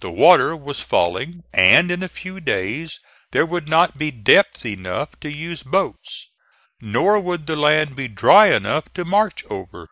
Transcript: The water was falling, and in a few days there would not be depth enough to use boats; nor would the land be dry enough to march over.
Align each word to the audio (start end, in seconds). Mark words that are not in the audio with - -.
The 0.00 0.10
water 0.10 0.54
was 0.54 0.80
falling, 0.80 1.42
and 1.54 1.90
in 1.90 2.02
a 2.02 2.06
few 2.08 2.38
days 2.38 3.00
there 3.32 3.46
would 3.46 3.66
not 3.66 3.96
be 3.96 4.10
depth 4.10 4.66
enough 4.66 5.18
to 5.20 5.30
use 5.30 5.62
boats; 5.62 6.28
nor 6.82 7.18
would 7.18 7.46
the 7.46 7.56
land 7.56 7.96
be 7.96 8.06
dry 8.08 8.48
enough 8.48 8.92
to 8.92 9.06
march 9.06 9.42
over. 9.48 9.88